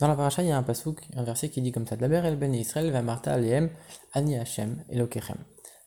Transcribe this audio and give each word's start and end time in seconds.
Dans 0.00 0.06
la 0.06 0.14
paracha, 0.14 0.42
il 0.42 0.48
y 0.48 0.52
a 0.52 0.56
un 0.56 0.62
pasouk, 0.62 1.00
un 1.16 1.24
verset 1.24 1.48
qui 1.48 1.60
dit 1.60 1.72
comme 1.72 1.86
ça 1.86 1.96
Daber 1.96 2.24
el 2.24 2.36
ben 2.36 2.54
Israël 2.54 2.92
va 2.92 3.02
Marta 3.02 3.32
aleem 3.32 3.70
ani 4.12 4.36
Hashem 4.36 4.84
elokechem. 4.88 5.38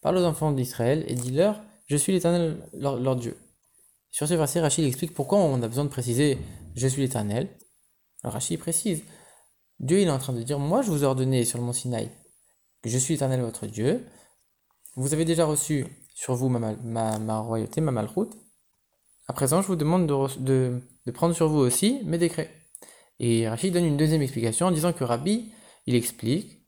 Parle 0.02 0.18
aux 0.18 0.26
enfants 0.26 0.52
d'Israël 0.52 1.06
et 1.08 1.16
dis-leur 1.16 1.62
Je 1.88 1.96
suis 1.96 2.12
l'éternel, 2.12 2.68
leur, 2.74 3.16
Dieu. 3.16 3.38
Sur 4.10 4.28
ce 4.28 4.34
verset, 4.34 4.60
Rachid 4.60 4.84
explique 4.84 5.14
pourquoi 5.14 5.40
on 5.40 5.62
a 5.62 5.68
besoin 5.70 5.86
de 5.86 5.90
préciser 5.90 6.38
Je 6.76 6.88
suis 6.88 7.02
l'éternel. 7.02 7.48
Alors 8.22 8.34
Rachid 8.34 8.60
précise 8.60 9.04
Dieu 9.80 10.02
il 10.02 10.08
est 10.10 10.12
en 10.12 10.20
train 10.20 10.34
de 10.34 10.44
dire 10.44 10.60
Moi 10.60 10.82
je 10.82 10.92
vous 10.92 11.04
ai 11.04 11.06
ordonné 11.06 11.46
sur 11.46 11.60
le 11.60 11.64
mont 11.64 11.72
Sinaï 11.72 12.12
que 12.82 12.90
je 12.90 12.98
suis 12.98 13.14
l'éternel 13.14 13.40
votre 13.40 13.68
Dieu. 13.68 14.06
Vous 14.96 15.14
avez 15.14 15.24
déjà 15.24 15.46
reçu 15.46 15.88
sur 16.14 16.36
vous 16.36 16.50
ma, 16.50 16.76
ma, 16.76 17.20
ma 17.20 17.40
royauté, 17.40 17.80
ma 17.80 17.92
malroute. 17.92 18.36
À 19.32 19.34
présent, 19.34 19.62
je 19.62 19.68
vous 19.68 19.78
demande 19.78 20.08
de, 20.08 20.82
prendre 21.14 21.34
sur 21.34 21.48
vous 21.48 21.60
aussi 21.60 22.02
mes 22.04 22.18
décrets. 22.18 22.52
Et 23.18 23.48
Rachid 23.48 23.74
donne 23.74 23.86
une 23.86 23.96
deuxième 23.96 24.22
explication 24.22 24.66
en 24.66 24.72
disant 24.72 24.92
que 24.92 25.06
Rabbi, 25.06 25.54
il 25.86 25.96
explique 25.96 26.68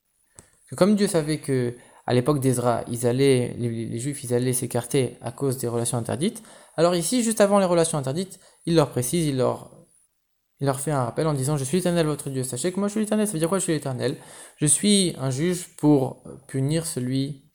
que 0.70 0.76
comme 0.76 0.96
Dieu 0.96 1.08
savait 1.08 1.40
que 1.40 1.76
à 2.06 2.14
l'époque 2.14 2.40
d'Ezra, 2.40 2.86
les, 2.88 4.00
Juifs, 4.00 4.24
ils 4.24 4.34
allaient 4.34 4.54
s'écarter 4.54 5.18
à 5.20 5.34
cause 5.34 5.58
des 5.58 5.68
relations 5.68 5.98
interdites. 5.98 6.42
Alors 6.78 6.96
ici, 6.96 7.22
juste 7.22 7.42
avant 7.42 7.60
les 7.60 7.66
relations 7.66 7.98
interdites, 7.98 8.40
il 8.66 8.76
leur 8.76 8.92
précise, 8.92 9.28
il 9.28 9.36
leur 9.36 10.80
fait 10.80 10.92
un 10.92 11.04
rappel 11.04 11.28
en 11.28 11.34
disant 11.34 11.58
Je 11.58 11.66
suis 11.66 11.80
l'éternel, 11.80 12.06
votre 12.06 12.30
Dieu. 12.30 12.46
Sachez 12.46 12.72
que 12.72 12.80
moi 12.80 12.88
je 12.88 12.94
suis 12.94 13.02
l'éternel. 13.02 13.28
Ça 13.28 13.34
veut 13.34 13.40
dire 13.40 13.50
quoi 13.50 13.60
Je 13.60 13.64
suis 13.64 13.74
l'éternel? 13.74 14.16
Je 14.56 14.68
suis 14.68 15.18
un 15.20 15.32
juge 15.32 15.76
pour 15.76 16.24
punir 16.48 16.86
celui 16.86 17.52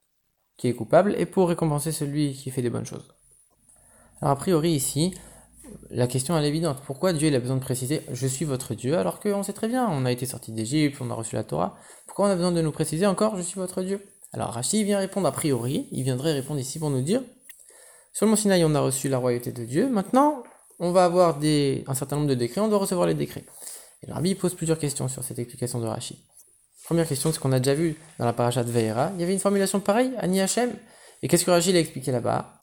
qui 0.58 0.68
est 0.68 0.74
coupable 0.74 1.14
et 1.16 1.24
pour 1.24 1.48
récompenser 1.48 1.92
celui 1.92 2.34
qui 2.34 2.50
fait 2.50 2.60
des 2.60 2.68
bonnes 2.68 2.84
choses. 2.84 3.17
Alors 4.20 4.32
a 4.32 4.36
priori 4.36 4.72
ici, 4.72 5.14
la 5.90 6.06
question 6.06 6.38
est 6.38 6.46
évidente. 6.46 6.78
Pourquoi 6.86 7.12
Dieu 7.12 7.28
il 7.28 7.34
a 7.34 7.40
besoin 7.40 7.56
de 7.56 7.62
préciser 7.62 8.02
je 8.12 8.26
suis 8.26 8.44
votre 8.44 8.74
Dieu 8.74 8.96
alors 8.98 9.20
qu'on 9.20 9.42
sait 9.42 9.52
très 9.52 9.68
bien, 9.68 9.88
on 9.90 10.04
a 10.04 10.12
été 10.12 10.26
sorti 10.26 10.52
d'Égypte, 10.52 10.98
on 11.00 11.10
a 11.10 11.14
reçu 11.14 11.36
la 11.36 11.44
Torah. 11.44 11.76
Pourquoi 12.06 12.26
on 12.26 12.30
a 12.30 12.34
besoin 12.34 12.52
de 12.52 12.60
nous 12.60 12.72
préciser 12.72 13.06
encore 13.06 13.36
je 13.36 13.42
suis 13.42 13.60
votre 13.60 13.82
Dieu 13.82 14.04
Alors 14.32 14.50
Rachid 14.50 14.84
vient 14.84 14.98
répondre 14.98 15.26
a 15.28 15.32
priori, 15.32 15.88
il 15.92 16.02
viendrait 16.02 16.32
répondre 16.32 16.60
ici 16.60 16.78
pour 16.78 16.90
nous 16.90 17.02
dire 17.02 17.22
sur 18.12 18.26
le 18.26 18.34
Sinaï 18.34 18.64
on 18.64 18.74
a 18.74 18.80
reçu 18.80 19.08
la 19.08 19.18
royauté 19.18 19.52
de 19.52 19.64
Dieu, 19.64 19.88
maintenant 19.88 20.42
on 20.80 20.90
va 20.90 21.04
avoir 21.04 21.38
un 21.38 21.94
certain 21.94 22.16
nombre 22.16 22.28
de 22.28 22.34
décrets, 22.34 22.60
on 22.60 22.68
doit 22.68 22.78
recevoir 22.78 23.06
les 23.06 23.14
décrets. 23.14 23.44
Et 24.02 24.06
le 24.06 24.34
pose 24.34 24.54
plusieurs 24.54 24.78
questions 24.78 25.08
sur 25.08 25.24
cette 25.24 25.38
explication 25.38 25.80
de 25.80 25.86
Rachid. 25.86 26.16
Première 26.84 27.06
question, 27.06 27.32
c'est 27.32 27.38
qu'on 27.38 27.52
a 27.52 27.58
déjà 27.58 27.74
vu 27.74 27.96
dans 28.18 28.24
la 28.24 28.32
paracha 28.32 28.64
de 28.64 28.70
Veira, 28.70 29.10
il 29.14 29.20
y 29.20 29.24
avait 29.24 29.32
une 29.32 29.40
formulation 29.40 29.80
pareille, 29.80 30.12
Ani 30.18 30.40
Hashem. 30.40 30.72
Et 31.22 31.28
qu'est-ce 31.28 31.44
que 31.44 31.50
Rachid 31.50 31.74
a 31.74 31.80
expliqué 31.80 32.12
là-bas? 32.12 32.57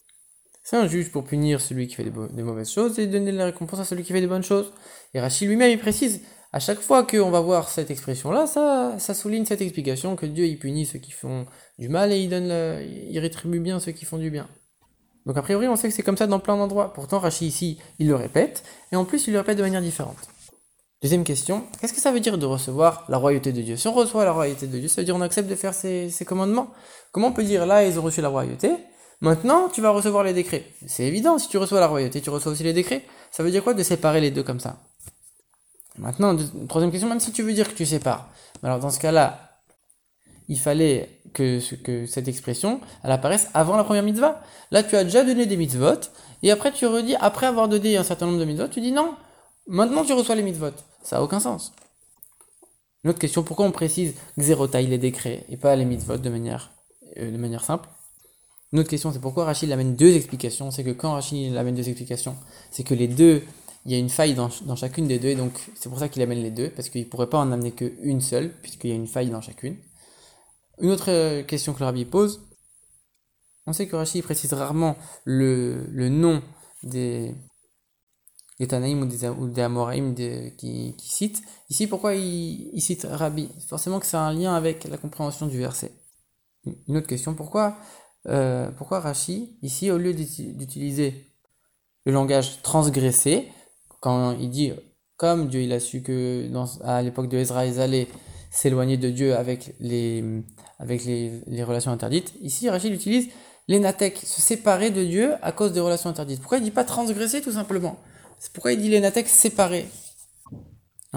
C'est 0.66 0.77
un 0.77 0.88
juge 0.88 1.11
pour 1.11 1.23
punir 1.23 1.61
celui 1.61 1.88
qui 1.88 1.94
fait 1.94 2.03
des, 2.03 2.41
mauvaises 2.41 2.71
choses 2.71 2.97
et 2.97 3.05
donner 3.05 3.31
la 3.31 3.45
récompense 3.45 3.80
à 3.80 3.85
celui 3.85 4.03
qui 4.03 4.11
fait 4.11 4.19
des 4.19 4.25
bonnes 4.25 4.44
choses. 4.44 4.73
Et 5.13 5.19
Rachid 5.19 5.47
lui-même, 5.47 5.69
il 5.69 5.77
précise, 5.77 6.21
à 6.52 6.59
chaque 6.59 6.80
fois 6.80 7.03
qu'on 7.03 7.30
va 7.30 7.39
voir 7.39 7.69
cette 7.69 7.91
expression-là, 7.91 8.47
ça, 8.47 8.95
ça 8.97 9.13
souligne 9.13 9.45
cette 9.45 9.61
explication 9.61 10.16
que 10.16 10.25
Dieu, 10.25 10.47
il 10.47 10.58
punit 10.58 10.88
ceux 10.88 10.97
qui 10.97 11.11
font 11.11 11.45
du 11.77 11.88
mal 11.88 12.11
et 12.11 12.17
il, 12.17 12.30
donne 12.30 12.52
il 12.81 13.19
rétribue 13.19 13.59
bien 13.59 13.80
ceux 13.80 13.91
qui 13.91 14.05
font 14.05 14.17
du 14.17 14.31
bien. 14.31 14.47
Donc 15.27 15.38
a 15.38 15.43
priori, 15.43 15.67
on 15.67 15.75
sait 15.75 15.88
que 15.88 15.93
c'est 15.93 16.02
comme 16.02 16.17
ça 16.17 16.25
dans 16.25 16.39
plein 16.39 16.58
d'endroits. 16.58 16.93
Pourtant, 16.93 17.19
Rachid 17.19 17.47
ici, 17.47 17.80
il 17.99 18.08
le 18.08 18.16
répète, 18.16 18.63
et 18.91 18.95
en 18.95 19.05
plus, 19.05 19.27
il 19.27 19.33
le 19.33 19.39
répète 19.39 19.59
de 19.59 19.63
manière 19.63 19.83
différente. 19.83 20.17
Deuxième 21.03 21.25
question, 21.25 21.63
qu'est-ce 21.80 21.93
que 21.93 22.02
ça 22.02 22.11
veut 22.11 22.21
dire 22.21 22.39
de 22.39 22.45
recevoir 22.47 23.05
la 23.08 23.17
royauté 23.17 23.53
de 23.53 23.61
Dieu? 23.61 23.77
Si 23.77 23.88
on 23.88 23.93
reçoit 23.93 24.25
la 24.25 24.31
royauté 24.31 24.66
de 24.66 24.80
Dieu, 24.80 24.88
ça 24.88 25.02
veut 25.02 25.05
dire 25.05 25.13
qu'on 25.13 25.21
accepte 25.21 25.47
de 25.47 25.53
faire 25.53 25.75
ses, 25.75 26.09
ses 26.09 26.25
commandements. 26.25 26.71
Comment 27.11 27.27
on 27.27 27.33
peut 27.33 27.43
dire 27.43 27.67
là, 27.67 27.86
ils 27.86 27.99
ont 27.99 28.02
reçu 28.02 28.21
la 28.21 28.30
royauté? 28.30 28.71
Maintenant, 29.21 29.69
tu 29.69 29.81
vas 29.81 29.91
recevoir 29.91 30.23
les 30.23 30.33
décrets. 30.33 30.66
C'est 30.88 31.03
évident, 31.03 31.38
si 31.39 31.47
tu 31.47 31.58
reçois 31.58 31.80
la 31.80 31.88
royauté, 31.88 32.21
tu 32.21 32.30
reçois 32.30 32.52
aussi 32.52 32.63
les 32.63 32.73
décrets. 32.73 33.03
Ça 33.31 33.44
veut 33.44 33.52
dire 33.52 33.63
quoi 33.63 33.73
de 33.73 33.83
séparer 33.83 34.21
les 34.21 34.31
deux 34.31 34.44
comme 34.44 34.59
ça? 34.59 34.77
Maintenant, 35.97 36.35
troisième 36.67 36.91
question, 36.91 37.08
même 37.08 37.19
si 37.19 37.31
tu 37.31 37.41
veux 37.41 37.53
dire 37.53 37.69
que 37.69 37.75
tu 37.75 37.86
sépares. 37.86 38.30
Alors 38.61 38.80
dans 38.80 38.89
ce 38.89 38.99
cas-là, 38.99 39.61
il 40.47 40.59
fallait 40.59 41.21
que, 41.33 41.59
cette 42.08 42.27
expression, 42.27 42.81
elle 43.03 43.11
apparaisse 43.11 43.49
avant 43.53 43.77
la 43.77 43.83
première 43.83 44.03
mitzvah. 44.03 44.42
Là, 44.71 44.83
tu 44.83 44.95
as 44.95 45.03
déjà 45.03 45.23
donné 45.23 45.45
des 45.45 45.58
mitzvot, 45.58 45.99
et 46.43 46.52
après 46.52 46.71
tu 46.71 46.86
redis, 46.86 47.15
après 47.15 47.47
avoir 47.47 47.67
donné 47.67 47.97
un 47.97 48.03
certain 48.03 48.26
nombre 48.26 48.39
de 48.39 48.45
mitzvot, 48.45 48.67
tu 48.67 48.82
dis 48.82 48.92
non, 48.92 49.15
maintenant 49.67 50.03
tu 50.03 50.14
reçois 50.14 50.36
les 50.36 50.43
mitzvot. 50.43 50.71
Ça 51.03 51.17
n'a 51.17 51.23
aucun 51.23 51.39
sens. 51.39 51.73
Une 53.03 53.11
autre 53.11 53.20
question, 53.20 53.43
pourquoi 53.43 53.65
on 53.65 53.71
précise 53.71 54.15
xérotaille 54.37 54.87
les 54.87 54.97
décrets 54.97 55.45
et 55.49 55.58
pas 55.58 55.76
les 55.76 55.86
mitzvot 55.86 56.17
de 56.17 56.30
manière, 56.30 56.71
euh, 57.17 57.32
de 57.32 57.37
manière 57.37 57.64
simple? 57.64 57.87
Une 58.75 58.81
autre 58.81 58.89
question, 58.89 59.13
c'est 59.13 59.21
pourquoi 59.21 59.45
Rachid 59.45 59.71
amène 59.71 59.95
deux 59.95 60.13
explications? 60.17 60.69
C'est 60.69 60.83
que 60.83 60.89
quand 60.89 61.13
Rachid 61.13 61.55
amène 61.55 61.75
deux 61.75 61.87
explications, 61.87 62.36
c'est 62.71 62.83
que 62.83 62.93
les 62.93 63.08
deux, 63.08 63.41
il 63.86 63.93
y 63.93 63.95
a 63.95 63.97
une 63.97 64.09
faille 64.09 64.33
dans, 64.33 64.49
chacune 64.75 65.08
des 65.08 65.17
deux, 65.17 65.30
et 65.30 65.36
donc 65.36 65.53
c'est 65.75 65.87
pour 65.87 65.97
ça 65.97 66.09
qu'il 66.09 66.21
amène 66.21 66.43
les 66.43 66.52
deux, 66.52 66.69
parce 66.71 66.89
qu'il 66.89 66.99
ne 66.99 67.08
pourrait 67.08 67.30
pas 67.30 67.37
en 67.37 67.53
amener 67.53 67.71
qu'une 67.71 68.19
seule, 68.19 68.52
puisqu'il 68.61 68.89
y 68.89 68.91
a 68.91 68.97
une 68.97 69.08
faille 69.08 69.30
dans 69.30 69.39
chacune. 69.39 69.77
Une 70.81 70.91
autre 70.91 71.09
euh, 71.09 71.41
question 71.43 71.73
que 71.73 71.80
le 71.80 71.85
rabbi 71.85 72.03
pose, 72.03 72.41
on 73.65 73.71
sait 73.71 73.87
que 73.87 73.95
Rachid 73.95 74.21
précise 74.25 74.52
rarement 74.52 74.97
le, 75.23 76.09
nom 76.09 76.41
des, 76.83 77.33
des 78.59 78.67
Tanaïm 78.67 79.03
ou 79.03 79.05
des, 79.05 79.25
ou 79.30 79.58
Amoraïm 79.58 80.14
qui. 80.58 80.97
Ici, 81.69 81.87
pourquoi 81.87 82.15
il, 82.15 82.71
il 82.73 82.81
cite 82.81 83.08
Rabbi? 83.09 83.47
Forcément 83.69 84.02
que 84.02 84.05
c'est 84.05 84.17
un 84.17 84.33
lien 84.33 84.53
avec 84.53 84.83
la 84.83 84.97
compréhension 84.97 85.47
du 85.47 85.59
verset. 85.59 85.93
Une 86.89 86.97
autre 86.97 87.08
question, 87.08 87.35
pourquoi 87.35 87.77
euh, 88.27 88.69
pourquoi 88.77 88.99
Rashi, 88.99 89.55
ici, 89.61 89.91
au 89.91 89.97
lieu 89.97 90.13
d'utiliser 90.13 91.27
le 92.05 92.11
langage 92.11 92.61
transgressé, 92.61 93.47
quand 93.99 94.36
il 94.39 94.49
dit, 94.49 94.71
comme 95.17 95.47
Dieu 95.47 95.61
il 95.61 95.73
a 95.73 95.80
su 95.80 96.02
que 96.02 96.47
dans, 96.49 96.65
à 96.83 97.02
l'époque 97.02 97.30
de 97.30 97.37
Ezra, 97.37 97.65
ils 97.65 97.80
allaient 97.80 98.08
s'éloigner 98.52 98.97
de 98.97 99.09
Dieu 99.09 99.35
avec 99.35 99.73
les, 99.80 100.23
avec 100.80 101.05
les, 101.05 101.64
relations 101.64 101.91
interdites, 101.91 102.33
ici 102.41 102.69
Rachid 102.69 102.93
utilise 102.93 103.30
l'énatek, 103.67 104.17
se 104.17 104.41
séparer 104.41 104.91
de 104.91 105.03
Dieu 105.03 105.33
à 105.41 105.52
cause 105.52 105.73
des 105.73 105.80
relations 105.80 106.09
interdites. 106.09 106.39
Pourquoi 106.39 106.59
il 106.59 106.64
dit 106.64 106.71
pas 106.71 106.83
transgresser 106.83 107.41
tout 107.41 107.52
simplement? 107.52 107.97
Pourquoi 108.53 108.73
il 108.73 108.81
dit 108.81 108.89
l'énatek 108.89 109.27
séparer 109.27 109.87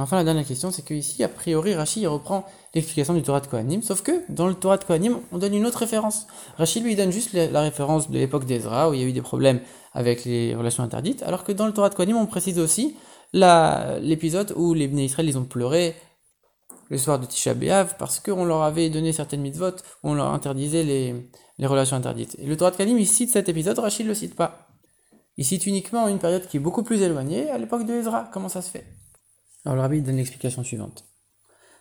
enfin, 0.02 0.16
la 0.16 0.24
dernière 0.24 0.46
question, 0.46 0.70
c'est 0.70 0.84
que 0.84 0.94
ici, 0.94 1.24
a 1.24 1.28
priori, 1.28 1.74
Rachid 1.74 2.06
reprend 2.06 2.44
l'explication 2.74 3.14
du 3.14 3.22
Torah 3.22 3.40
de 3.40 3.46
Kohanim, 3.46 3.82
sauf 3.82 4.02
que 4.02 4.12
dans 4.28 4.46
le 4.46 4.54
Torah 4.54 4.76
de 4.76 4.84
Kohanim, 4.84 5.20
on 5.32 5.38
donne 5.38 5.54
une 5.54 5.66
autre 5.66 5.78
référence. 5.78 6.26
Rachid 6.56 6.84
lui 6.84 6.94
donne 6.94 7.10
juste 7.10 7.32
la, 7.32 7.60
référence 7.62 8.10
de 8.10 8.18
l'époque 8.18 8.44
d'Ezra, 8.44 8.90
où 8.90 8.94
il 8.94 9.00
y 9.00 9.04
a 9.04 9.06
eu 9.06 9.12
des 9.12 9.22
problèmes 9.22 9.60
avec 9.92 10.24
les 10.24 10.54
relations 10.54 10.82
interdites, 10.82 11.22
alors 11.22 11.44
que 11.44 11.52
dans 11.52 11.66
le 11.66 11.72
Torah 11.72 11.88
de 11.88 11.94
Kohanim, 11.94 12.16
on 12.16 12.26
précise 12.26 12.58
aussi 12.58 12.96
l'épisode 13.32 14.52
où 14.56 14.74
les 14.74 14.88
Bnei 14.88 15.06
Israël, 15.06 15.28
ils 15.28 15.38
ont 15.38 15.44
pleuré 15.44 15.94
le 16.90 16.98
soir 16.98 17.18
de 17.18 17.26
Tisha 17.26 17.54
B'Av, 17.54 17.96
parce 17.98 18.20
qu'on 18.20 18.44
leur 18.44 18.62
avait 18.62 18.90
donné 18.90 19.12
certaines 19.12 19.42
mitzvot, 19.42 19.76
on 20.02 20.14
leur 20.14 20.32
interdisait 20.32 20.84
les, 20.84 21.14
les 21.58 21.66
relations 21.66 21.96
interdites. 21.96 22.36
Et 22.38 22.46
le 22.46 22.56
Torah 22.56 22.70
de 22.70 22.76
Kohanim, 22.76 22.98
il 22.98 23.06
cite 23.06 23.30
cet 23.30 23.48
épisode, 23.48 23.78
Rachid 23.78 24.04
ne 24.06 24.10
le 24.10 24.14
cite 24.14 24.34
pas. 24.34 24.68
Il 25.38 25.44
cite 25.44 25.66
uniquement 25.66 26.08
une 26.08 26.18
période 26.18 26.46
qui 26.46 26.56
est 26.56 26.60
beaucoup 26.60 26.82
plus 26.82 27.00
éloignée, 27.00 27.48
à 27.50 27.58
l'époque 27.58 27.86
de 27.86 27.94
Ezra. 27.94 28.28
Comment 28.32 28.48
ça 28.48 28.60
se 28.60 28.70
fait? 28.70 28.84
Alors 29.68 29.76
le 29.76 29.82
rabbi 29.82 30.00
donne 30.00 30.16
l'explication 30.16 30.64
suivante. 30.64 31.04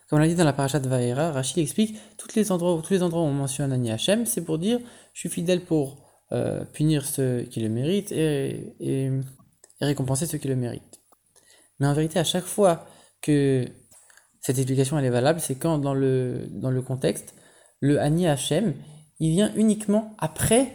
Comme 0.09 0.19
on 0.19 0.21
l'a 0.21 0.27
dit 0.27 0.35
dans 0.35 0.43
la 0.43 0.51
paracha 0.51 0.79
de 0.79 0.89
Vaera, 0.89 1.31
Rachid 1.31 1.57
explique 1.59 1.97
tous 2.17 2.35
les 2.35 2.51
endroits, 2.51 2.81
tous 2.85 2.93
les 2.93 3.01
endroits 3.01 3.21
où 3.21 3.25
on 3.25 3.33
mentionne 3.33 3.71
Ani 3.71 3.91
Hachem, 3.91 4.25
c'est 4.25 4.43
pour 4.43 4.59
dire 4.59 4.79
je 5.13 5.21
suis 5.21 5.29
fidèle 5.29 5.61
pour 5.61 6.05
euh, 6.33 6.65
punir 6.65 7.05
ceux 7.05 7.43
qui 7.43 7.61
le 7.61 7.69
méritent 7.69 8.11
et, 8.11 9.09
récompenser 9.79 10.25
ceux 10.25 10.37
qui 10.37 10.49
le 10.49 10.57
méritent. 10.57 11.01
Mais 11.79 11.87
en 11.87 11.93
vérité, 11.93 12.19
à 12.19 12.25
chaque 12.25 12.43
fois 12.43 12.85
que 13.21 13.65
cette 14.41 14.57
explication 14.57 14.99
est 14.99 15.09
valable, 15.09 15.39
c'est 15.39 15.55
quand 15.55 15.77
dans 15.77 15.93
le, 15.93 16.45
dans 16.49 16.71
le 16.71 16.81
contexte, 16.81 17.35
le 17.79 18.01
Ani 18.01 18.27
Hachem, 18.27 18.73
il 19.19 19.29
vient 19.31 19.53
uniquement 19.55 20.13
après 20.17 20.73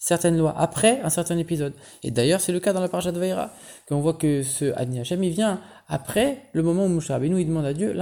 certaines 0.00 0.36
lois, 0.36 0.54
après 0.58 1.00
un 1.02 1.10
certain 1.10 1.38
épisode. 1.38 1.74
Et 2.02 2.10
d'ailleurs, 2.10 2.40
c'est 2.40 2.52
le 2.52 2.58
cas 2.58 2.72
dans 2.72 2.80
la 2.80 2.88
paracha 2.88 3.12
de 3.12 3.20
Vaera, 3.20 3.52
qu'on 3.86 4.00
voit 4.00 4.14
que 4.14 4.42
ce 4.42 4.72
Ani 4.76 4.98
Hachem, 4.98 5.22
il 5.22 5.30
vient 5.30 5.60
après 5.86 6.38
le 6.52 6.62
moment 6.64 6.86
où 6.86 6.88
Moshe 6.88 7.10
Rabbeinu 7.10 7.40
il 7.40 7.46
demande 7.46 7.66
à 7.66 7.74
Dieu, 7.74 7.94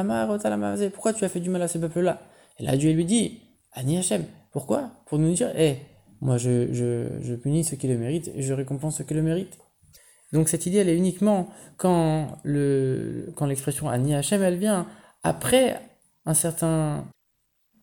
pourquoi 0.95 1.13
tu 1.13 1.25
as 1.25 1.29
fait 1.29 1.41
du 1.41 1.51
mal 1.51 1.61
à 1.61 1.69
ces 1.69 1.81
peuples-là? 1.81 2.23
Et 2.59 2.63
là, 2.65 2.77
Dieu 2.77 2.93
lui 2.93 3.05
dit, 3.05 3.41
Ani 3.73 3.99
Hashem, 3.99 4.25
pourquoi? 4.53 4.93
Pour 5.07 5.19
nous 5.19 5.33
dire, 5.33 5.51
hé, 5.59 5.83
moi 6.21 6.39
je, 6.39 6.73
je, 6.73 7.35
punis 7.35 7.65
ceux 7.65 7.77
qui 7.77 7.89
le 7.89 7.99
méritent 7.99 8.31
et 8.35 8.43
je 8.43 8.53
récompense 8.55 8.99
ceux 8.99 9.05
qui 9.05 9.15
le 9.15 9.23
méritent. 9.23 9.59
Donc 10.33 10.49
cette 10.49 10.67
idée, 10.67 10.79
elle 10.79 10.89
est 10.89 10.97
uniquement 10.97 11.49
quand 11.79 12.39
le 12.43 13.33
quand 13.35 13.47
l'expression 13.47 13.89
Ani 13.89 14.15
Hashem, 14.15 14.43
elle 14.43 14.57
vient 14.57 14.87
après 15.23 15.81
un 16.27 16.35
certain, 16.35 17.07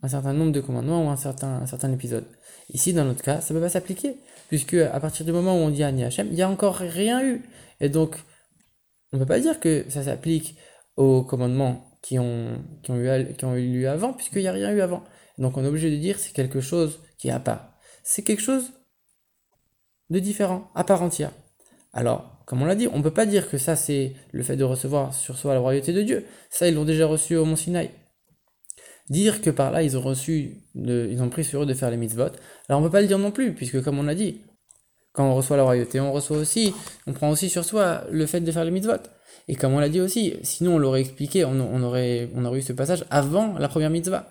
un 0.05 0.09
certain 0.09 0.33
nombre 0.33 0.51
de 0.51 0.61
commandements 0.61 1.05
ou 1.05 1.09
un 1.09 1.17
certain, 1.17 1.61
un 1.61 1.65
certain 1.65 1.91
épisode. 1.91 2.25
Ici, 2.69 2.93
dans 2.93 3.05
notre 3.05 3.23
cas, 3.23 3.41
ça 3.41 3.53
ne 3.53 3.59
peut 3.59 3.65
pas 3.65 3.69
s'appliquer, 3.69 4.17
puisque 4.47 4.75
à 4.75 4.99
partir 4.99 5.25
du 5.25 5.31
moment 5.31 5.55
où 5.55 5.59
on 5.59 5.69
dit 5.69 5.83
Ani 5.83 6.03
Hashem, 6.03 6.27
il 6.27 6.35
n'y 6.35 6.41
a 6.41 6.49
encore 6.49 6.75
rien 6.75 7.23
eu. 7.23 7.43
Et 7.81 7.89
donc, 7.89 8.15
on 9.11 9.17
ne 9.17 9.23
peut 9.23 9.27
pas 9.27 9.39
dire 9.39 9.59
que 9.59 9.85
ça 9.89 10.03
s'applique 10.03 10.55
aux 10.95 11.23
commandements 11.23 11.91
qui 12.01 12.19
ont, 12.19 12.63
qui 12.83 12.91
ont, 12.91 12.97
eu, 12.97 13.33
qui 13.33 13.45
ont 13.45 13.55
eu 13.55 13.67
lieu 13.67 13.89
avant, 13.89 14.13
puisqu'il 14.13 14.41
n'y 14.41 14.47
a 14.47 14.51
rien 14.51 14.71
eu 14.71 14.81
avant. 14.81 15.03
Donc 15.37 15.57
on 15.57 15.63
est 15.63 15.67
obligé 15.67 15.89
de 15.89 15.97
dire 15.97 16.19
c'est 16.19 16.33
quelque 16.33 16.61
chose 16.61 17.01
qui 17.17 17.29
est 17.29 17.31
à 17.31 17.39
part. 17.39 17.73
C'est 18.03 18.21
quelque 18.21 18.41
chose 18.41 18.71
de 20.11 20.19
différent, 20.19 20.69
à 20.75 20.83
part 20.83 21.01
entière. 21.01 21.31
Alors, 21.93 22.43
comme 22.45 22.61
on 22.61 22.65
l'a 22.65 22.75
dit, 22.75 22.87
on 22.91 22.99
ne 22.99 23.03
peut 23.03 23.13
pas 23.13 23.25
dire 23.25 23.49
que 23.49 23.57
ça 23.57 23.75
c'est 23.75 24.13
le 24.31 24.43
fait 24.43 24.55
de 24.55 24.63
recevoir 24.63 25.13
sur 25.13 25.37
soi 25.37 25.53
la 25.55 25.59
royauté 25.59 25.93
de 25.93 26.03
Dieu. 26.03 26.25
Ça, 26.51 26.67
ils 26.67 26.75
l'ont 26.75 26.85
déjà 26.85 27.07
reçu 27.07 27.35
au 27.35 27.45
Mont 27.45 27.55
Sinaï. 27.55 27.89
Dire 29.09 29.41
que 29.41 29.51
par 29.51 29.71
là, 29.71 29.83
ils 29.83 29.97
ont 29.97 30.01
reçu, 30.01 30.55
ils 30.75 31.21
ont 31.21 31.29
pris 31.29 31.43
sur 31.43 31.63
eux 31.63 31.65
de 31.65 31.73
faire 31.73 31.91
les 31.91 31.97
mitzvot. 31.97 32.29
Alors 32.67 32.79
on 32.79 32.83
ne 32.83 32.87
peut 32.87 32.91
pas 32.91 33.01
le 33.01 33.07
dire 33.07 33.19
non 33.19 33.31
plus, 33.31 33.53
puisque 33.53 33.83
comme 33.83 33.99
on 33.99 34.03
l'a 34.03 34.15
dit, 34.15 34.41
quand 35.13 35.29
on 35.29 35.35
reçoit 35.35 35.57
la 35.57 35.63
royauté, 35.63 35.99
on 35.99 36.11
reçoit 36.11 36.37
aussi, 36.37 36.73
on 37.07 37.13
prend 37.13 37.29
aussi 37.29 37.49
sur 37.49 37.63
soi 37.63 38.03
le 38.11 38.25
fait 38.25 38.41
de 38.41 38.51
faire 38.51 38.65
les 38.65 38.71
mitzvot. 38.71 38.93
Et 39.47 39.55
comme 39.55 39.73
on 39.73 39.79
l'a 39.79 39.89
dit 39.89 40.01
aussi, 40.01 40.33
sinon 40.41 40.75
on 40.75 40.77
l'aurait 40.79 41.01
expliqué, 41.01 41.45
on, 41.45 41.83
aurait, 41.83 42.29
on 42.35 42.45
aurait 42.45 42.59
eu 42.59 42.63
ce 42.63 42.73
passage 42.73 43.05
avant 43.11 43.57
la 43.59 43.67
première 43.67 43.91
mitzvah. 43.91 44.27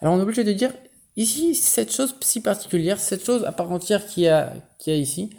Alors 0.00 0.14
on 0.14 0.18
est 0.18 0.22
obligé 0.22 0.44
de 0.44 0.52
dire, 0.52 0.72
ici, 1.16 1.54
cette 1.54 1.92
chose 1.92 2.14
si 2.20 2.40
particulière, 2.40 3.00
cette 3.00 3.24
chose 3.24 3.44
à 3.44 3.52
part 3.52 3.72
entière 3.72 4.06
qu'il 4.06 4.24
y 4.24 4.28
a, 4.28 4.52
qui 4.78 4.90
a 4.90 4.94
ici, 4.94 5.30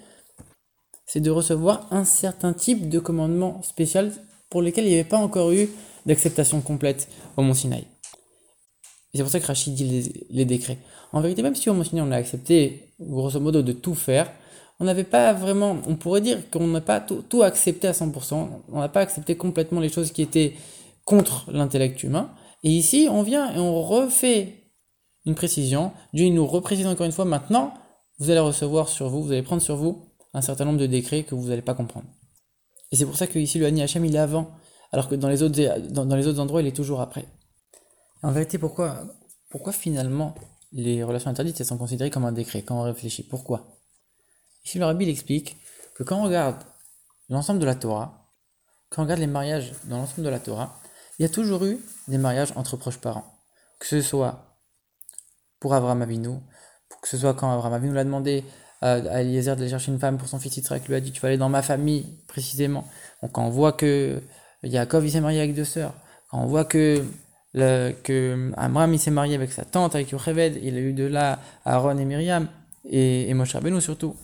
c'est 1.06 1.20
de 1.20 1.30
recevoir 1.30 1.88
un 1.92 2.06
certain 2.06 2.54
type 2.54 2.90
de 2.90 3.00
commandement 3.00 3.62
spécial 3.62 4.12
pour 4.50 4.62
lesquels 4.62 4.86
il 4.86 4.90
n'y 4.90 4.96
avait 4.96 5.04
pas 5.04 5.18
encore 5.18 5.52
eu 5.52 5.70
d'acceptation 6.06 6.62
complète 6.62 7.08
au 7.38 7.44
Mont 7.44 7.54
Sinaï. 7.54 7.86
Et 9.14 9.18
c'est 9.18 9.24
pour 9.24 9.32
ça 9.32 9.40
que 9.40 9.46
Rachid 9.46 9.74
dit 9.74 10.26
les, 10.30 10.46
décrets. 10.46 10.78
En 11.12 11.22
vérité, 11.22 11.42
même 11.42 11.56
si 11.56 11.64
Sinaï 11.64 12.02
on 12.02 12.12
a 12.12 12.16
accepté, 12.16 12.94
grosso 13.00 13.40
modo, 13.40 13.62
de 13.62 13.74
tout 13.74 13.96
faire, 13.96 14.32
on 14.80 14.86
n'avait 14.86 15.04
pas 15.04 15.34
vraiment, 15.34 15.78
on 15.88 15.96
pourrait 15.96 16.22
dire 16.22 16.50
qu'on 16.50 16.68
n'a 16.68 16.82
pas 16.82 17.02
tout, 17.02 17.44
accepté 17.44 17.88
à 17.88 17.92
100%, 17.92 18.50
on 18.72 18.80
n'a 18.80 18.90
pas 18.90 19.02
accepté 19.02 19.36
complètement 19.36 19.80
les 19.80 19.90
choses 19.90 20.12
qui 20.12 20.22
étaient 20.22 20.54
contre 21.06 21.52
l'intellect 21.52 22.04
humain. 22.04 22.32
Et 22.64 22.70
ici, 22.70 23.08
on 23.12 23.22
vient 23.22 23.54
et 23.54 23.60
on 23.60 23.82
refait 23.82 24.62
une 25.26 25.36
précision. 25.36 25.92
Dieu 26.14 26.30
nous 26.30 26.48
reprécise 26.48 26.88
encore 26.88 27.06
une 27.06 27.12
fois, 27.12 27.26
maintenant, 27.26 27.74
vous 28.20 28.30
allez 28.30 28.40
recevoir 28.40 28.90
sur 28.90 29.10
vous, 29.10 29.24
vous 29.24 29.32
allez 29.32 29.44
prendre 29.44 29.62
sur 29.62 29.76
vous 29.76 30.06
un 30.34 30.42
certain 30.42 30.66
nombre 30.66 30.80
de 30.80 30.86
décrets 30.86 31.24
que 31.24 31.36
vous 31.36 31.50
n'allez 31.50 31.62
pas 31.62 31.74
comprendre. 31.74 32.06
Et 32.92 32.96
c'est 32.96 33.06
pour 33.06 33.18
ça 33.18 33.28
que 33.28 33.40
ici, 33.40 33.60
le 33.60 33.66
Hani 33.66 33.82
Hachem, 33.82 34.04
il 34.06 34.16
est 34.16 34.20
avant, 34.20 34.52
alors 34.92 35.08
que 35.08 35.16
dans 35.16 35.30
les 35.30 35.44
autres, 35.44 35.58
dans, 35.90 36.16
les 36.16 36.28
autres 36.28 36.40
endroits, 36.40 36.62
il 36.62 36.68
est 36.68 36.76
toujours 36.76 37.02
après. 37.02 37.26
En 38.24 38.32
vérité, 38.32 38.58
pourquoi, 38.58 39.04
finalement 39.72 40.36
les 40.74 41.04
relations 41.04 41.30
interdites 41.30 41.60
elles 41.60 41.66
sont 41.66 41.78
considérées 41.78 42.10
comme 42.10 42.24
un 42.24 42.32
décret 42.32 42.62
quand 42.62 42.80
on 42.80 42.84
réfléchit? 42.84 43.24
Pourquoi? 43.24 43.78
Ici, 44.64 44.80
le 44.80 44.86
rabbi 44.86 45.10
explique 45.10 45.58
que 45.96 46.04
quand 46.04 46.18
on 46.18 46.24
regarde 46.24 46.64
l'ensemble 47.30 47.60
de 47.60 47.66
la 47.66 47.76
Torah, 47.76 48.30
quand 48.90 49.02
on 49.02 49.06
regarde 49.06 49.20
les 49.20 49.28
mariages 49.28 49.74
dans 49.86 49.98
l'ensemble 49.98 50.24
de 50.24 50.30
la 50.30 50.40
Torah, 50.40 50.78
il 51.18 51.24
y 51.24 51.26
a 51.26 51.30
toujours 51.30 51.66
eu 51.66 51.80
des 52.08 52.18
mariages 52.18 52.54
entre 52.56 52.78
proches 52.78 52.98
parents. 52.98 53.26
Que 53.80 53.88
ce 53.88 54.02
soit 54.02 54.58
pour 55.60 55.74
Abraham 55.74 56.02
Avinu, 56.02 56.38
que 57.02 57.08
ce 57.08 57.18
soit 57.18 57.34
quand 57.34 57.52
Abraham 57.52 57.74
Avinu 57.74 57.94
l'a 57.94 58.04
demandé 58.04 58.44
à, 58.82 58.98
Eliezer 59.22 59.56
d'aller 59.56 59.70
chercher 59.70 59.92
une 59.92 60.00
femme 60.00 60.18
pour 60.18 60.28
son 60.28 60.40
fils 60.40 60.58
Yitzhak, 60.58 60.88
lui 60.88 60.96
a 60.96 61.00
dit 61.00 61.12
tu 61.12 61.22
vas 61.22 61.28
aller 61.28 61.38
dans 61.38 61.50
ma 61.50 61.62
famille 61.62 62.06
précisément. 62.28 62.86
Quand 63.32 63.46
on 63.46 63.50
voit 63.50 63.74
que 63.74 64.22
Yaakov 64.64 65.08
s'est 65.08 65.22
marié 65.22 65.40
avec 65.40 65.56
deux 65.56 65.66
sœurs, 65.66 65.94
quand 66.30 66.40
on 66.40 66.48
voit 66.48 66.66
que 66.66 67.04
le, 67.54 67.92
que 68.04 68.52
Amram 68.58 68.94
il 68.94 69.00
s'est 69.00 69.12
marié 69.12 69.36
avec 69.36 69.52
sa 69.52 69.66
tante, 69.66 69.96
avec 69.96 70.12
Yocheved, 70.12 70.60
il 70.62 70.76
a 70.76 70.80
eu 70.80 70.94
de 70.94 71.06
là 71.06 71.40
Aaron 71.66 71.98
et 71.98 72.06
Myriam, 72.06 72.48
et, 72.86 73.30
et 73.30 73.34
Moshe 73.34 73.54
Rabbeinu 73.54 73.82
surtout. 73.82 74.16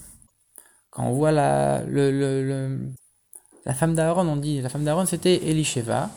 Quand 0.89 1.03
on 1.03 1.13
voit 1.13 1.31
la, 1.31 1.83
le, 1.87 2.79
la 3.65 3.73
femme 3.73 3.93
d'Aaron, 3.93 4.27
on 4.27 4.37
dit, 4.37 4.61
la 4.61 4.69
femme 4.69 4.83
d'Aaron 4.83 5.05
c'était 5.05 5.47
Elisheva, 5.47 6.09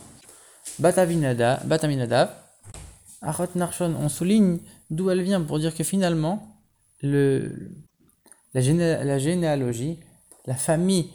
Batavinada, 0.79 1.61
Bataminadav, 1.65 2.31
Arot 3.23 3.49
Narshon, 3.55 3.95
on 4.01 4.09
souligne 4.09 4.59
d'où 4.89 5.11
elle 5.11 5.23
vient 5.23 5.41
pour 5.43 5.59
dire 5.59 5.75
que 5.75 5.85
finalement, 5.85 6.57
le, 7.03 7.53
la, 8.55 9.05
la 9.05 9.19
généalogie, 9.19 10.01
la 10.47 10.55
famille 10.55 11.11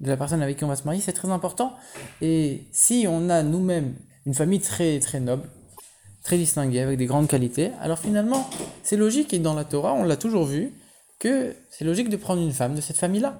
de 0.00 0.08
la 0.08 0.16
personne 0.16 0.42
avec 0.42 0.58
qui 0.58 0.64
on 0.64 0.68
va 0.68 0.76
se 0.76 0.84
marier, 0.84 1.00
c'est 1.00 1.14
très 1.14 1.30
important. 1.30 1.74
Et 2.20 2.64
si 2.72 3.06
on 3.08 3.30
a 3.30 3.42
nous-mêmes 3.42 3.94
une 4.26 4.34
famille 4.34 4.60
très 4.60 4.98
très 5.00 5.20
noble, 5.20 5.48
très 6.22 6.38
distinguée, 6.38 6.80
avec 6.80 6.98
des 6.98 7.06
grandes 7.06 7.28
qualités, 7.28 7.70
alors 7.80 7.98
finalement, 7.98 8.48
c'est 8.82 8.96
logique, 8.96 9.32
et 9.34 9.38
dans 9.38 9.54
la 9.54 9.64
Torah, 9.64 9.92
on 9.92 10.04
l'a 10.04 10.16
toujours 10.16 10.46
vu, 10.46 10.72
que 11.18 11.54
c'est 11.70 11.84
logique 11.84 12.08
de 12.08 12.16
prendre 12.16 12.42
une 12.42 12.52
femme 12.52 12.74
de 12.74 12.80
cette 12.80 12.98
famille-là. 12.98 13.38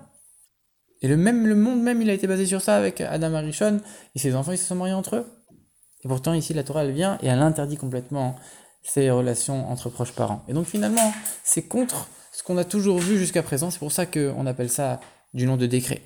Et 1.02 1.08
le, 1.08 1.16
même, 1.16 1.46
le 1.46 1.54
monde 1.54 1.82
même, 1.82 2.00
il 2.00 2.08
a 2.08 2.14
été 2.14 2.26
basé 2.26 2.46
sur 2.46 2.60
ça 2.60 2.76
avec 2.76 3.00
Adam 3.00 3.34
Arishon, 3.34 3.80
et 4.14 4.18
ses 4.18 4.34
enfants, 4.34 4.52
ils 4.52 4.58
se 4.58 4.66
sont 4.66 4.74
mariés 4.74 4.94
entre 4.94 5.16
eux. 5.16 5.26
Et 6.04 6.08
pourtant, 6.08 6.34
ici, 6.34 6.54
la 6.54 6.64
Torah, 6.64 6.84
elle 6.84 6.92
vient 6.92 7.18
et 7.22 7.26
elle 7.26 7.40
interdit 7.40 7.76
complètement 7.76 8.36
ces 8.82 9.10
relations 9.10 9.70
entre 9.70 9.88
proches 9.88 10.12
parents. 10.12 10.44
Et 10.48 10.52
donc, 10.52 10.66
finalement, 10.66 11.12
c'est 11.42 11.62
contre 11.62 12.08
ce 12.32 12.42
qu'on 12.42 12.58
a 12.58 12.64
toujours 12.64 12.98
vu 12.98 13.18
jusqu'à 13.18 13.42
présent. 13.42 13.70
C'est 13.70 13.78
pour 13.78 13.92
ça 13.92 14.04
qu'on 14.04 14.46
appelle 14.46 14.68
ça 14.68 15.00
du 15.32 15.46
nom 15.46 15.56
de 15.56 15.66
décret. 15.66 16.02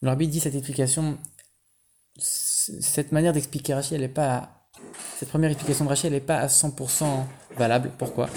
Le 0.00 0.14
dit 0.26 0.40
cette 0.40 0.54
explication, 0.54 1.18
cette 2.80 3.12
manière 3.12 3.32
d'expliquer 3.32 3.74
Rachid, 3.74 4.00
elle 4.00 4.12
pas. 4.12 4.50
Cette 5.18 5.28
première 5.28 5.50
explication 5.50 5.84
de 5.84 5.90
Rachid, 5.90 6.06
elle 6.06 6.12
n'est 6.12 6.20
pas 6.20 6.38
à 6.38 6.46
100% 6.46 7.24
valable. 7.56 7.90
Pourquoi? 7.98 8.28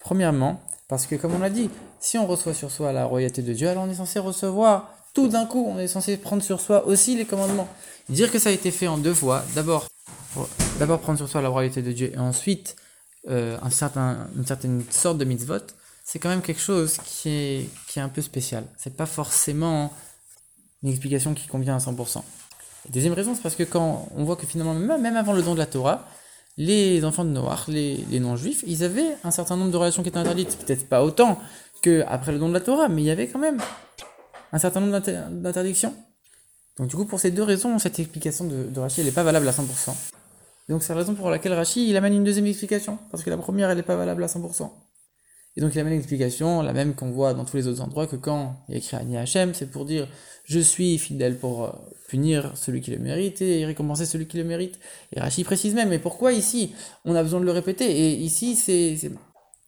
Premièrement, 0.00 0.60
parce 0.88 1.06
que, 1.06 1.14
comme 1.14 1.34
on 1.34 1.38
l'a 1.38 1.50
dit, 1.50 1.70
si 1.98 2.18
on 2.18 2.26
reçoit 2.26 2.54
sur 2.54 2.70
soi 2.70 2.92
la 2.92 3.06
royauté 3.06 3.42
de 3.42 3.52
Dieu, 3.52 3.68
alors 3.68 3.84
on 3.84 3.90
est 3.90 3.94
censé 3.94 4.18
recevoir 4.18 4.94
tout 5.14 5.28
d'un 5.28 5.46
coup, 5.46 5.64
on 5.66 5.78
est 5.78 5.88
censé 5.88 6.16
prendre 6.16 6.42
sur 6.42 6.60
soi 6.60 6.86
aussi 6.86 7.16
les 7.16 7.24
commandements. 7.24 7.68
Dire 8.08 8.30
que 8.30 8.38
ça 8.38 8.50
a 8.50 8.52
été 8.52 8.70
fait 8.70 8.88
en 8.88 8.98
deux 8.98 9.14
fois, 9.14 9.44
d'abord, 9.54 9.86
d'abord 10.78 11.00
prendre 11.00 11.18
sur 11.18 11.28
soi 11.28 11.40
la 11.40 11.48
royauté 11.48 11.82
de 11.82 11.92
Dieu 11.92 12.12
et 12.12 12.18
ensuite 12.18 12.76
euh, 13.28 13.56
une 13.62 13.70
certaine 14.44 14.84
sorte 14.90 15.18
de 15.18 15.24
mitzvot, 15.24 15.60
c'est 16.04 16.18
quand 16.18 16.28
même 16.28 16.42
quelque 16.42 16.60
chose 16.60 16.98
qui 17.04 17.28
est, 17.30 17.70
qui 17.88 18.00
est 18.00 18.02
un 18.02 18.08
peu 18.08 18.20
spécial. 18.20 18.64
C'est 18.76 18.96
pas 18.96 19.06
forcément 19.06 19.92
une 20.82 20.90
explication 20.90 21.32
qui 21.32 21.46
convient 21.46 21.76
à 21.76 21.78
100%. 21.78 22.22
Deuxième 22.90 23.12
raison, 23.12 23.34
c'est 23.34 23.42
parce 23.42 23.54
que 23.54 23.62
quand 23.62 24.08
on 24.16 24.24
voit 24.24 24.36
que 24.36 24.46
finalement, 24.46 24.74
même 24.74 25.16
avant 25.16 25.32
le 25.32 25.42
don 25.42 25.54
de 25.54 25.58
la 25.58 25.66
Torah, 25.66 26.06
les 26.56 27.04
enfants 27.04 27.24
de 27.24 27.30
Noach, 27.30 27.68
les, 27.68 28.20
non-juifs, 28.20 28.64
ils 28.66 28.84
avaient 28.84 29.16
un 29.24 29.30
certain 29.30 29.56
nombre 29.56 29.72
de 29.72 29.76
relations 29.76 30.02
qui 30.02 30.08
étaient 30.08 30.18
interdites. 30.18 30.56
Peut-être 30.64 30.88
pas 30.88 31.02
autant 31.02 31.38
qu'après 31.82 32.32
le 32.32 32.38
don 32.38 32.48
de 32.48 32.54
la 32.54 32.60
Torah, 32.60 32.88
mais 32.88 33.02
il 33.02 33.06
y 33.06 33.10
avait 33.10 33.26
quand 33.26 33.38
même 33.38 33.58
un 34.52 34.58
certain 34.58 34.80
nombre 34.80 35.00
d'interdictions. 35.00 35.94
Donc 36.78 36.88
du 36.88 36.96
coup, 36.96 37.04
pour 37.04 37.20
ces 37.20 37.30
deux 37.30 37.42
raisons, 37.42 37.78
cette 37.78 37.98
explication 37.98 38.44
de, 38.44 38.80
Rachid, 38.80 39.04
n'est 39.04 39.12
pas 39.12 39.22
valable 39.22 39.48
à 39.48 39.52
100%. 39.52 39.62
donc 40.68 40.82
c'est 40.82 40.92
la 40.92 41.00
raison 41.00 41.14
pour 41.14 41.30
laquelle 41.30 41.52
Rachid, 41.52 41.88
il 41.88 41.96
amène 41.96 42.14
une 42.14 42.24
deuxième 42.24 42.46
explication, 42.46 42.98
parce 43.10 43.22
que 43.22 43.30
la 43.30 43.36
première, 43.36 43.70
elle 43.70 43.76
n'est 43.76 43.82
pas 43.82 43.96
valable 43.96 44.22
à 44.24 44.26
100%. 44.26 44.70
Et 45.56 45.60
donc 45.60 45.74
il 45.74 45.78
amène 45.78 45.92
une 45.92 46.00
explication, 46.00 46.62
la 46.62 46.72
même 46.72 46.94
qu'on 46.94 47.10
voit 47.10 47.32
dans 47.32 47.44
tous 47.44 47.56
les 47.56 47.68
autres 47.68 47.80
endroits, 47.80 48.06
que 48.06 48.16
quand 48.16 48.56
il 48.68 48.72
y 48.72 48.74
a 48.74 48.78
écrit 48.78 48.96
Ani 48.96 49.16
Hachem, 49.16 49.54
c'est 49.54 49.70
pour 49.70 49.84
dire 49.84 50.08
je 50.44 50.60
suis 50.60 50.98
fidèle 50.98 51.38
pour 51.38 51.64
euh, 51.64 51.70
punir 52.08 52.52
celui 52.56 52.80
qui 52.80 52.90
le 52.90 52.98
mérite 52.98 53.40
et 53.40 53.64
récompenser 53.64 54.06
celui 54.06 54.26
qui 54.26 54.36
le 54.36 54.44
mérite. 54.44 54.78
Et 55.12 55.20
Rachid 55.20 55.44
précise 55.44 55.74
même, 55.74 55.88
mais 55.88 55.98
pourquoi 55.98 56.32
ici 56.32 56.74
on 57.04 57.14
a 57.14 57.22
besoin 57.22 57.40
de 57.40 57.46
le 57.46 57.50
répéter? 57.50 57.86
Et 57.90 58.14
ici, 58.14 58.56
c'est, 58.56 59.10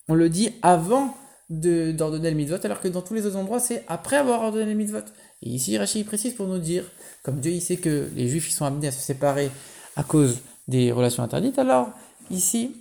on 0.09 0.15
le 0.15 0.29
dit 0.29 0.51
avant 0.63 1.17
d'ordonner 1.49 2.31
le 2.31 2.37
mitzvot, 2.37 2.65
alors 2.65 2.81
que 2.81 2.89
dans 2.89 3.03
tous 3.03 3.15
les 3.15 3.25
autres 3.25 3.37
endroits, 3.37 3.61
c'est 3.61 3.85
après 3.89 4.17
avoir 4.17 4.43
ordonné 4.43 4.67
le 4.67 4.75
mitzvot. 4.75 4.99
Et 5.43 5.51
ici, 5.51 5.79
Rachid 5.79 6.05
précise 6.05 6.35
pour 6.35 6.47
nous 6.47 6.59
dire, 6.59 6.85
comme 7.23 7.41
Dieu 7.41 7.53
il 7.53 7.63
sait 7.63 7.77
que 7.77 8.09
les 8.15 8.29
juifs 8.29 8.51
ils 8.51 8.55
sont 8.55 8.65
amenés 8.65 8.89
à 8.89 8.93
se 8.93 9.01
séparer 9.01 9.51
à 9.95 10.03
cause 10.03 10.41
des 10.69 10.93
relations 10.93 11.23
interdites, 11.23 11.59
alors 11.59 11.91
ici, 12.31 12.77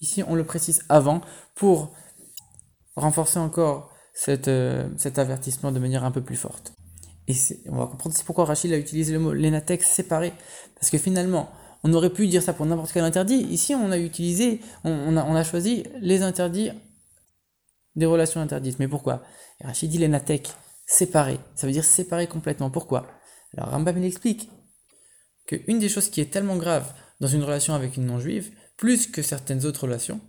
ici 0.00 0.22
on 0.26 0.34
le 0.36 0.44
précise 0.44 0.84
avant 0.88 1.20
pour 1.54 1.92
renforcer 2.96 3.38
encore 3.38 3.90
euh, 4.28 4.88
cet 4.96 5.18
avertissement 5.18 5.72
de 5.72 5.78
manière 5.78 6.04
un 6.04 6.10
peu 6.10 6.22
plus 6.22 6.36
forte. 6.36 6.72
Et 7.28 7.34
on 7.68 7.76
va 7.76 7.86
comprendre 7.86 8.14
pourquoi 8.24 8.44
Rachid 8.44 8.72
a 8.72 8.76
utilisé 8.76 9.12
le 9.12 9.18
mot 9.18 9.32
l'énatex 9.32 9.86
séparé. 9.86 10.32
Parce 10.74 10.90
que 10.90 10.98
finalement, 10.98 11.50
on 11.84 11.92
aurait 11.94 12.10
pu 12.10 12.26
dire 12.26 12.42
ça 12.42 12.52
pour 12.52 12.66
n'importe 12.66 12.92
quel 12.92 13.04
interdit. 13.04 13.36
Ici, 13.50 13.74
on 13.74 13.90
a 13.92 13.98
utilisé, 13.98 14.60
on, 14.84 15.16
a, 15.16 15.24
on 15.24 15.34
a, 15.34 15.44
choisi 15.44 15.84
les 16.00 16.22
interdits 16.22 16.70
des 17.94 18.06
relations 18.06 18.40
interdites. 18.40 18.78
Mais 18.78 18.88
pourquoi? 18.88 19.22
Rachid 19.62 19.90
dit 19.90 19.98
l'énatex 19.98 20.56
séparé. 20.86 21.38
Ça 21.54 21.66
veut 21.66 21.72
dire 21.72 21.84
séparé 21.84 22.26
complètement. 22.26 22.70
Pourquoi? 22.70 23.06
Alors 23.56 23.70
Rambam 23.70 23.98
il 23.98 24.04
explique 24.04 24.50
qu'une 25.46 25.78
des 25.78 25.88
choses 25.88 26.10
qui 26.10 26.20
est 26.20 26.30
tellement 26.32 26.56
grave 26.56 26.92
dans 27.20 27.28
une 27.28 27.42
relation 27.42 27.74
avec 27.74 27.96
une 27.96 28.06
non-juive, 28.06 28.50
plus 28.76 29.06
que 29.06 29.22
certaines 29.22 29.66
autres 29.66 29.84
relations 29.84 30.20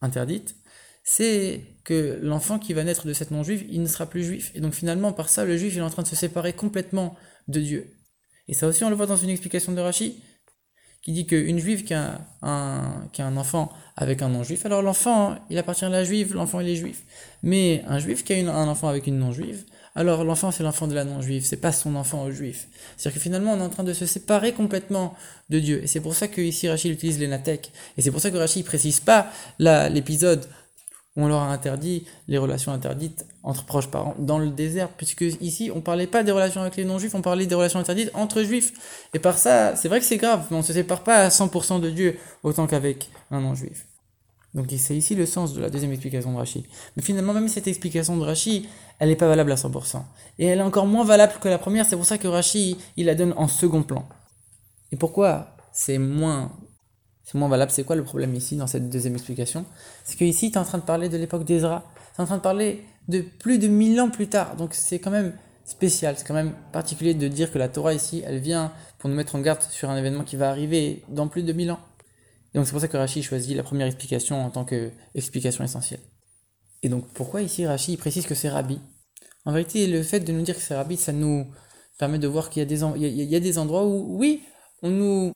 interdites, 0.00 0.56
c'est 1.04 1.60
que 1.84 2.18
l'enfant 2.22 2.58
qui 2.58 2.72
va 2.72 2.82
naître 2.82 3.06
de 3.06 3.12
cette 3.12 3.30
non-juive, 3.30 3.66
il 3.70 3.82
ne 3.82 3.86
sera 3.86 4.06
plus 4.06 4.24
juif. 4.24 4.50
Et 4.54 4.60
donc 4.60 4.72
finalement, 4.72 5.12
par 5.12 5.28
ça, 5.28 5.44
le 5.44 5.56
juif 5.56 5.74
il 5.74 5.78
est 5.78 5.82
en 5.82 5.90
train 5.90 6.02
de 6.02 6.08
se 6.08 6.16
séparer 6.16 6.54
complètement 6.54 7.14
de 7.46 7.60
Dieu. 7.60 7.90
Et 8.48 8.54
ça 8.54 8.66
aussi, 8.66 8.84
on 8.84 8.90
le 8.90 8.96
voit 8.96 9.06
dans 9.06 9.16
une 9.16 9.30
explication 9.30 9.72
de 9.72 9.80
Rachi, 9.80 10.22
qui 11.02 11.12
dit 11.12 11.26
qu'une 11.26 11.58
juive 11.58 11.84
qui 11.84 11.92
a, 11.92 12.26
un, 12.40 13.08
qui 13.12 13.20
a 13.20 13.26
un 13.26 13.36
enfant 13.36 13.70
avec 13.96 14.22
un 14.22 14.30
non-juif, 14.30 14.64
alors 14.64 14.80
l'enfant, 14.80 15.36
il 15.50 15.58
appartient 15.58 15.84
à 15.84 15.90
la 15.90 16.02
juive, 16.02 16.34
l'enfant 16.34 16.60
il 16.60 16.68
est 16.70 16.76
juif. 16.76 17.02
Mais 17.42 17.84
un 17.86 17.98
juif 17.98 18.24
qui 18.24 18.32
a 18.32 18.36
un 18.36 18.68
enfant 18.68 18.88
avec 18.88 19.06
une 19.06 19.18
non-juive, 19.18 19.64
alors 19.94 20.24
l'enfant 20.24 20.50
c'est 20.50 20.62
l'enfant 20.62 20.88
de 20.88 20.94
la 20.94 21.04
non-juive, 21.04 21.44
c'est 21.44 21.58
pas 21.58 21.72
son 21.72 21.94
enfant 21.94 22.24
au 22.24 22.30
juif. 22.30 22.68
C'est-à-dire 22.96 23.18
que 23.18 23.22
finalement 23.22 23.52
on 23.52 23.58
est 23.58 23.62
en 23.62 23.68
train 23.68 23.84
de 23.84 23.92
se 23.92 24.06
séparer 24.06 24.52
complètement 24.52 25.14
de 25.50 25.58
Dieu. 25.60 25.82
Et 25.82 25.86
c'est 25.86 26.00
pour 26.00 26.14
ça 26.14 26.26
que 26.26 26.40
ici 26.40 26.70
Rachid 26.70 26.90
utilise 26.90 27.20
les. 27.20 27.26
Et 27.98 28.02
c'est 28.02 28.10
pour 28.10 28.20
ça 28.20 28.30
que 28.30 28.38
Rachid 28.38 28.64
précise 28.64 29.00
pas 29.00 29.30
l'épisode 29.58 30.46
on 31.16 31.28
leur 31.28 31.42
a 31.42 31.52
interdit 31.52 32.06
les 32.26 32.38
relations 32.38 32.72
interdites 32.72 33.26
entre 33.42 33.64
proches 33.64 33.88
parents 33.88 34.14
dans 34.18 34.38
le 34.38 34.50
désert, 34.50 34.88
puisque 34.88 35.22
ici 35.40 35.70
on 35.74 35.80
parlait 35.80 36.06
pas 36.06 36.22
des 36.22 36.32
relations 36.32 36.60
avec 36.60 36.76
les 36.76 36.84
non-juifs, 36.84 37.14
on 37.14 37.22
parlait 37.22 37.46
des 37.46 37.54
relations 37.54 37.78
interdites 37.78 38.10
entre 38.14 38.42
juifs. 38.42 38.72
Et 39.14 39.18
par 39.18 39.38
ça, 39.38 39.76
c'est 39.76 39.88
vrai 39.88 40.00
que 40.00 40.06
c'est 40.06 40.16
grave, 40.16 40.46
mais 40.50 40.56
on 40.56 40.62
se 40.62 40.72
sépare 40.72 41.04
pas 41.04 41.24
à 41.24 41.28
100% 41.28 41.80
de 41.80 41.90
Dieu 41.90 42.18
autant 42.42 42.66
qu'avec 42.66 43.10
un 43.30 43.40
non-juif. 43.40 43.86
Donc 44.54 44.66
c'est 44.76 44.96
ici 44.96 45.14
le 45.16 45.26
sens 45.26 45.52
de 45.52 45.60
la 45.60 45.68
deuxième 45.68 45.90
explication 45.90 46.32
de 46.32 46.38
Rashi. 46.38 46.64
Mais 46.96 47.02
finalement, 47.02 47.34
même 47.34 47.48
cette 47.48 47.66
explication 47.66 48.16
de 48.16 48.22
Rashi, 48.22 48.68
elle 49.00 49.08
n'est 49.08 49.16
pas 49.16 49.26
valable 49.26 49.50
à 49.50 49.56
100%. 49.56 50.00
Et 50.38 50.46
elle 50.46 50.60
est 50.60 50.62
encore 50.62 50.86
moins 50.86 51.04
valable 51.04 51.34
que 51.40 51.48
la 51.48 51.58
première, 51.58 51.86
c'est 51.86 51.96
pour 51.96 52.04
ça 52.04 52.18
que 52.18 52.28
Rashi, 52.28 52.78
il 52.96 53.06
la 53.06 53.16
donne 53.16 53.34
en 53.36 53.48
second 53.48 53.82
plan. 53.82 54.08
Et 54.92 54.96
pourquoi 54.96 55.56
c'est 55.72 55.98
moins, 55.98 56.52
c'est 57.24 57.38
moins 57.38 57.48
valable 57.48 57.70
C'est 57.70 57.84
quoi 57.84 57.96
le 57.96 58.04
problème 58.04 58.34
ici 58.34 58.56
dans 58.56 58.66
cette 58.66 58.88
deuxième 58.90 59.14
explication? 59.14 59.64
C'est 60.04 60.18
que 60.18 60.24
ici, 60.24 60.50
tu 60.50 60.56
es 60.56 60.60
en 60.60 60.64
train 60.64 60.78
de 60.78 60.84
parler 60.84 61.08
de 61.08 61.16
l'époque 61.16 61.44
d'Ezra, 61.44 61.84
tu 62.14 62.20
es 62.20 62.22
en 62.22 62.26
train 62.26 62.36
de 62.36 62.42
parler 62.42 62.84
de 63.08 63.20
plus 63.20 63.58
de 63.58 63.66
1000 63.66 64.00
ans 64.00 64.10
plus 64.10 64.28
tard. 64.28 64.56
Donc 64.56 64.74
c'est 64.74 64.98
quand 64.98 65.10
même 65.10 65.34
spécial, 65.64 66.14
c'est 66.18 66.26
quand 66.26 66.34
même 66.34 66.54
particulier 66.72 67.14
de 67.14 67.26
dire 67.26 67.50
que 67.50 67.58
la 67.58 67.68
Torah 67.68 67.94
ici, 67.94 68.22
elle 68.26 68.38
vient 68.38 68.72
pour 68.98 69.08
nous 69.08 69.16
mettre 69.16 69.34
en 69.34 69.40
garde 69.40 69.62
sur 69.62 69.88
un 69.90 69.96
événement 69.96 70.24
qui 70.24 70.36
va 70.36 70.50
arriver 70.50 71.02
dans 71.08 71.28
plus 71.28 71.42
de 71.42 71.52
1000 71.52 71.72
ans. 71.72 71.80
Et 72.52 72.58
donc 72.58 72.66
c'est 72.66 72.72
pour 72.72 72.80
ça 72.80 72.88
que 72.88 72.96
Rashi 72.96 73.22
choisit 73.22 73.56
la 73.56 73.62
première 73.62 73.86
explication 73.86 74.44
en 74.44 74.50
tant 74.50 74.64
qu'explication 74.64 75.64
essentielle. 75.64 76.00
Et 76.82 76.88
donc 76.88 77.06
pourquoi 77.14 77.40
ici 77.42 77.66
Rashi 77.66 77.96
précise 77.96 78.26
que 78.26 78.34
c'est 78.34 78.50
Rabbi? 78.50 78.78
En 79.46 79.52
vérité, 79.52 79.86
le 79.86 80.02
fait 80.02 80.20
de 80.20 80.32
nous 80.32 80.42
dire 80.42 80.54
que 80.54 80.62
c'est 80.62 80.74
Rabbi, 80.74 80.96
ça 80.96 81.12
nous 81.12 81.46
permet 81.98 82.18
de 82.18 82.28
voir 82.28 82.50
qu'il 82.50 82.62
y, 82.62 82.74
il 82.74 83.24
y 83.24 83.36
a 83.36 83.40
des 83.40 83.58
endroits 83.58 83.86
où, 83.86 84.18
oui, 84.18 84.42
on 84.82 84.90
nous, 84.90 85.32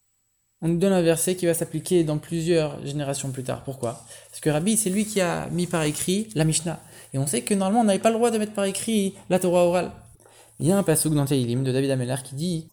on 0.61 0.69
nous 0.69 0.79
donne 0.79 0.93
un 0.93 1.03
verset 1.03 1.37
qui 1.37 1.47
va 1.47 1.55
s'appliquer 1.55 2.05
dans 2.05 2.19
plusieurs 2.19 2.85
générations 2.85 3.31
plus 3.31 3.45
tard. 3.45 3.62
Pourquoi? 3.65 4.05
Parce 4.31 4.41
que 4.41 4.50
Rabbi, 4.50 4.77
c'est 4.77 4.91
lui 4.91 5.05
qui 5.05 5.21
a 5.21 5.49
mis 5.50 5.67
par 5.67 5.85
écrit 5.85 6.29
la 6.35 6.45
Mishnah. 6.45 6.81
Et 7.15 7.19
on 7.19 7.27
sait 7.27 7.43
que 7.43 7.55
normalement, 7.55 7.81
on 7.81 7.85
n'avait 7.85 7.99
pas 7.99 8.11
le 8.11 8.17
droit 8.17 8.31
de 8.31 8.38
mettre 8.38 8.55
par 8.55 8.65
écrit 8.65 9.15
la 9.31 9.38
Torah 9.38 9.65
orale. 9.65 9.93
Il 10.61 10.67
y 10.67 10.73
a 10.73 10.77
un 10.77 10.83
passage 10.83 11.12
dans 11.12 11.25
Teilim 11.25 11.62
de 11.62 11.71
David 11.71 11.91
Ameller 11.91 12.17
qui 12.25 12.35
dit 12.35 12.69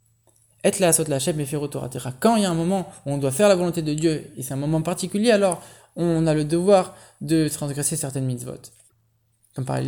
être 0.63 0.79
la 0.79 0.91
la 1.07 1.17
et 1.17 2.13
Quand 2.19 2.35
il 2.37 2.41
y 2.41 2.45
a 2.45 2.49
un 2.49 2.55
moment 2.55 2.91
où 3.05 3.11
on 3.11 3.19
doit 3.19 3.31
faire 3.31 3.47
la 3.47 3.55
volonté 3.55 3.83
de 3.83 3.93
Dieu, 3.93 4.31
et 4.35 4.41
c'est 4.41 4.53
un 4.53 4.57
moment 4.57 4.81
particulier, 4.81 5.29
alors 5.29 5.61
on 5.95 6.25
a 6.25 6.33
le 6.33 6.43
devoir 6.43 6.95
de 7.21 7.47
transgresser 7.47 7.95
certaines 7.95 8.25
mitzvot. 8.25 8.57
Comme 9.55 9.65
par, 9.65 9.79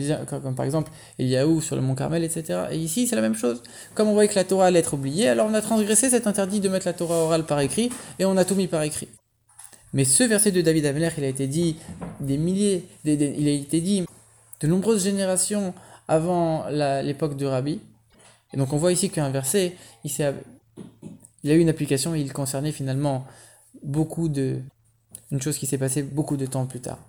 comme 0.41 0.55
par 0.55 0.65
exemple 0.65 0.91
Eliaou 1.19 1.59
sur 1.59 1.75
le 1.75 1.81
mont 1.81 1.93
Carmel, 1.93 2.23
etc. 2.23 2.67
Et 2.71 2.77
ici, 2.77 3.05
c'est 3.05 3.17
la 3.17 3.21
même 3.21 3.35
chose. 3.35 3.61
Comme 3.95 4.07
on 4.07 4.13
voyait 4.13 4.29
que 4.29 4.35
la 4.35 4.45
Torah 4.45 4.67
allait 4.67 4.79
être 4.79 4.93
oubliée, 4.93 5.27
alors 5.27 5.47
on 5.49 5.53
a 5.53 5.61
transgressé 5.61 6.09
cet 6.09 6.25
interdit 6.25 6.61
de 6.61 6.69
mettre 6.69 6.87
la 6.87 6.93
Torah 6.93 7.15
orale 7.15 7.45
par 7.45 7.59
écrit, 7.59 7.89
et 8.17 8.25
on 8.25 8.37
a 8.37 8.45
tout 8.45 8.55
mis 8.55 8.67
par 8.67 8.81
écrit. 8.83 9.09
Mais 9.93 10.05
ce 10.05 10.23
verset 10.23 10.51
de 10.51 10.61
David 10.61 10.85
Ameler, 10.85 11.09
il 11.17 11.23
a 11.23 11.27
été 11.27 11.47
dit 11.47 11.75
des 12.19 12.37
milliers, 12.37 12.87
il 13.03 13.47
a 13.47 13.51
été 13.51 13.81
dit 13.81 14.05
de 14.59 14.67
nombreuses 14.67 15.03
générations 15.03 15.73
avant 16.07 16.65
l'époque 16.69 17.37
de 17.37 17.45
Rabbi. 17.45 17.81
Et 18.53 18.57
donc 18.57 18.73
on 18.73 18.77
voit 18.77 18.91
ici 18.91 19.09
qu'un 19.09 19.29
verset, 19.29 19.75
il 20.03 20.11
il 21.43 21.51
a 21.51 21.53
eu 21.55 21.59
une 21.59 21.69
application 21.69 22.15
et 22.15 22.19
il 22.19 22.33
concernait 22.33 22.71
finalement 22.71 23.25
beaucoup 23.83 24.29
de. 24.29 24.59
une 25.31 25.41
chose 25.41 25.57
qui 25.57 25.65
s'est 25.65 25.77
passée 25.77 26.03
beaucoup 26.03 26.37
de 26.37 26.45
temps 26.45 26.65
plus 26.65 26.81
tard. 26.81 26.99